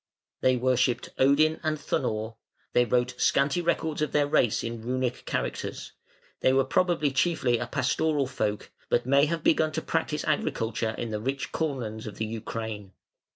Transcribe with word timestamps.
They 0.39 0.55
worshipped 0.55 1.09
Odin 1.19 1.59
and 1.61 1.77
Thunnor; 1.79 2.33
they 2.73 2.85
wrote 2.85 3.13
the 3.13 3.21
scanty 3.21 3.61
records 3.61 4.01
of 4.01 4.13
their 4.13 4.25
race 4.25 4.63
in 4.63 4.81
Runic 4.81 5.25
characters; 5.27 5.91
they 6.39 6.51
were 6.53 6.63
probably 6.65 7.11
chiefly 7.11 7.59
a 7.59 7.67
pastoral 7.67 8.25
folk, 8.25 8.71
but 8.89 9.05
may 9.05 9.27
have 9.27 9.43
begun 9.43 9.71
to 9.73 9.81
practise 9.83 10.23
agriculture 10.25 10.95
in 10.97 11.11
the 11.11 11.21
rich 11.21 11.51
cornlands 11.51 12.07
of 12.07 12.15
the 12.17 12.25
Ukraine. 12.25 12.93